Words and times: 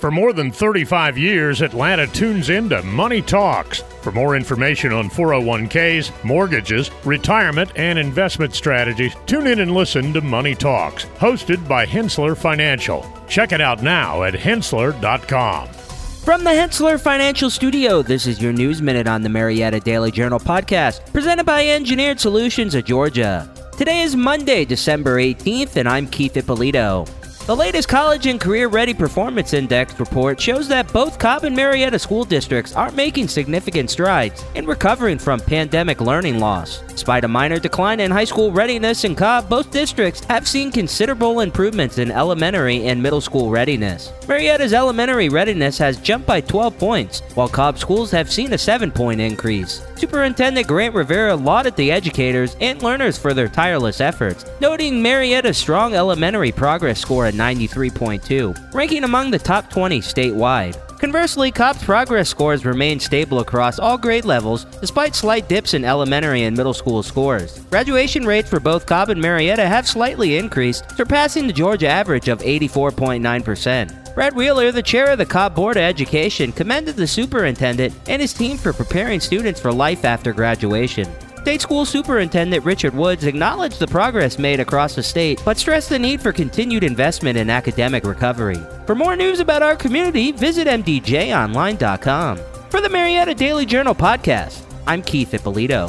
For 0.00 0.10
more 0.10 0.32
than 0.32 0.50
35 0.50 1.18
years, 1.18 1.60
Atlanta 1.60 2.06
tunes 2.06 2.48
into 2.48 2.82
Money 2.84 3.20
Talks. 3.20 3.82
For 4.00 4.10
more 4.10 4.34
information 4.34 4.94
on 4.94 5.10
401ks, 5.10 6.24
mortgages, 6.24 6.90
retirement, 7.04 7.70
and 7.76 7.98
investment 7.98 8.54
strategies, 8.54 9.14
tune 9.26 9.46
in 9.46 9.60
and 9.60 9.74
listen 9.74 10.14
to 10.14 10.22
Money 10.22 10.54
Talks, 10.54 11.04
hosted 11.18 11.68
by 11.68 11.84
Henssler 11.84 12.34
Financial. 12.34 13.04
Check 13.28 13.52
it 13.52 13.60
out 13.60 13.82
now 13.82 14.22
at 14.22 14.32
henssler.com. 14.32 15.68
From 15.68 16.44
the 16.44 16.50
Henssler 16.50 16.98
Financial 16.98 17.50
Studio, 17.50 18.00
this 18.00 18.26
is 18.26 18.40
your 18.40 18.54
News 18.54 18.80
Minute 18.80 19.06
on 19.06 19.20
the 19.20 19.28
Marietta 19.28 19.80
Daily 19.80 20.10
Journal 20.10 20.40
podcast, 20.40 21.12
presented 21.12 21.44
by 21.44 21.66
Engineered 21.68 22.18
Solutions 22.18 22.74
of 22.74 22.86
Georgia. 22.86 23.52
Today 23.76 24.00
is 24.00 24.16
Monday, 24.16 24.64
December 24.64 25.18
18th, 25.18 25.76
and 25.76 25.86
I'm 25.86 26.06
Keith 26.06 26.38
Ippolito. 26.38 27.04
The 27.46 27.56
latest 27.56 27.88
College 27.88 28.26
and 28.26 28.38
Career 28.38 28.68
Ready 28.68 28.94
Performance 28.94 29.54
Index 29.54 29.98
report 29.98 30.40
shows 30.40 30.68
that 30.68 30.92
both 30.92 31.18
Cobb 31.18 31.42
and 31.42 31.56
Marietta 31.56 31.98
school 31.98 32.24
districts 32.24 32.74
are 32.74 32.92
making 32.92 33.26
significant 33.28 33.90
strides 33.90 34.44
in 34.54 34.66
recovering 34.66 35.18
from 35.18 35.40
pandemic 35.40 36.00
learning 36.00 36.38
loss. 36.38 36.80
Despite 36.88 37.24
a 37.24 37.28
minor 37.28 37.58
decline 37.58 37.98
in 37.98 38.10
high 38.10 38.26
school 38.26 38.52
readiness 38.52 39.04
in 39.04 39.16
Cobb, 39.16 39.48
both 39.48 39.70
districts 39.72 40.22
have 40.26 40.46
seen 40.46 40.70
considerable 40.70 41.40
improvements 41.40 41.98
in 41.98 42.12
elementary 42.12 42.86
and 42.86 43.02
middle 43.02 43.22
school 43.22 43.50
readiness. 43.50 44.12
Marietta's 44.28 44.74
elementary 44.74 45.28
readiness 45.28 45.78
has 45.78 45.96
jumped 45.96 46.26
by 46.28 46.40
12 46.42 46.78
points, 46.78 47.20
while 47.34 47.48
Cobb 47.48 47.78
schools 47.78 48.12
have 48.12 48.30
seen 48.30 48.52
a 48.52 48.58
7 48.58 48.92
point 48.92 49.20
increase. 49.20 49.82
Superintendent 49.96 50.68
Grant 50.68 50.94
Rivera 50.94 51.34
lauded 51.34 51.74
the 51.76 51.90
educators 51.90 52.56
and 52.60 52.80
learners 52.82 53.18
for 53.18 53.34
their 53.34 53.48
tireless 53.48 54.00
efforts, 54.00 54.44
noting 54.60 55.02
Marietta's 55.02 55.58
strong 55.58 55.94
elementary 55.94 56.52
progress 56.52 57.00
score 57.00 57.26
at 57.26 57.34
93.2, 57.40 58.74
ranking 58.74 59.04
among 59.04 59.30
the 59.30 59.38
top 59.38 59.70
20 59.70 60.00
statewide. 60.00 60.76
Conversely, 61.00 61.50
Cobb's 61.50 61.82
progress 61.82 62.28
scores 62.28 62.66
remain 62.66 63.00
stable 63.00 63.40
across 63.40 63.78
all 63.78 63.96
grade 63.96 64.26
levels 64.26 64.66
despite 64.82 65.14
slight 65.14 65.48
dips 65.48 65.72
in 65.72 65.82
elementary 65.82 66.42
and 66.42 66.54
middle 66.54 66.74
school 66.74 67.02
scores. 67.02 67.58
Graduation 67.70 68.26
rates 68.26 68.50
for 68.50 68.60
both 68.60 68.84
Cobb 68.84 69.08
and 69.08 69.18
Marietta 69.18 69.66
have 69.66 69.88
slightly 69.88 70.36
increased, 70.36 70.84
surpassing 70.96 71.46
the 71.46 71.54
Georgia 71.54 71.88
average 71.88 72.28
of 72.28 72.40
84.9%. 72.40 74.14
Brad 74.14 74.36
Wheeler, 74.36 74.72
the 74.72 74.82
chair 74.82 75.10
of 75.10 75.16
the 75.16 75.24
Cobb 75.24 75.54
Board 75.54 75.78
of 75.78 75.82
Education, 75.82 76.52
commended 76.52 76.96
the 76.96 77.06
superintendent 77.06 77.94
and 78.06 78.20
his 78.20 78.34
team 78.34 78.58
for 78.58 78.74
preparing 78.74 79.20
students 79.20 79.58
for 79.58 79.72
life 79.72 80.04
after 80.04 80.34
graduation. 80.34 81.08
State 81.40 81.62
School 81.62 81.86
Superintendent 81.86 82.62
Richard 82.66 82.94
Woods 82.94 83.24
acknowledged 83.24 83.78
the 83.78 83.86
progress 83.86 84.38
made 84.38 84.60
across 84.60 84.94
the 84.94 85.02
state, 85.02 85.40
but 85.42 85.56
stressed 85.56 85.88
the 85.88 85.98
need 85.98 86.20
for 86.20 86.32
continued 86.32 86.84
investment 86.84 87.38
in 87.38 87.48
academic 87.48 88.04
recovery. 88.04 88.58
For 88.86 88.94
more 88.94 89.16
news 89.16 89.40
about 89.40 89.62
our 89.62 89.74
community, 89.74 90.32
visit 90.32 90.68
MDJOnline.com. 90.68 92.38
For 92.68 92.82
the 92.82 92.90
Marietta 92.90 93.34
Daily 93.34 93.64
Journal 93.64 93.94
podcast, 93.94 94.62
I'm 94.86 95.02
Keith 95.02 95.32
Ippolito. 95.32 95.88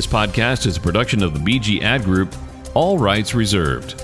This 0.00 0.06
podcast 0.06 0.64
is 0.64 0.78
a 0.78 0.80
production 0.80 1.22
of 1.22 1.34
the 1.34 1.40
BG 1.40 1.82
Ad 1.82 2.04
Group, 2.04 2.34
all 2.72 2.96
rights 2.96 3.34
reserved. 3.34 4.02